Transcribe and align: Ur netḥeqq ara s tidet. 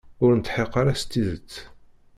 Ur 0.23 0.31
netḥeqq 0.33 0.73
ara 0.81 0.93
s 1.01 1.03
tidet. 1.03 1.51